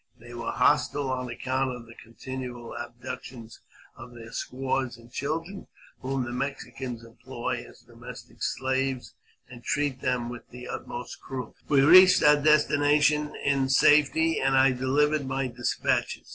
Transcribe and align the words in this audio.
They 0.19 0.33
were 0.33 0.49
hostile 0.51 1.11
on 1.11 1.29
account 1.29 1.75
of 1.75 1.85
the 1.85 1.93
continual 1.93 2.73
abductions 2.75 3.59
of 3.95 4.15
their 4.15 4.31
squaws 4.31 4.97
and 4.97 5.11
children, 5.11 5.67
whom 5.99 6.23
the 6.23 6.31
Mexicans 6.31 7.03
employ 7.05 7.63
as 7.69 7.81
domestic 7.81 8.41
slaves, 8.41 9.13
and 9.47 9.63
treat 9.63 9.99
with 10.01 10.49
the 10.49 10.67
utmost 10.67 11.21
cruelty. 11.21 11.59
We 11.69 11.81
reached 11.81 12.23
our 12.23 12.37
destination 12.41 13.35
in 13.45 13.69
safety, 13.69 14.39
and 14.39 14.57
I 14.57 14.71
delivered 14.71 15.27
my 15.27 15.47
despatches. 15.49 16.29